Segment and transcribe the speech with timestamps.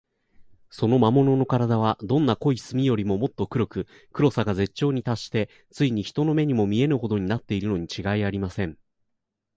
[0.71, 8.79] その魔物のからだは、どんな濃い墨よりも、もっと黒く、黒さが絶頂にたっして、ついに人の目にも見えぬほどになっているのにちがいありません。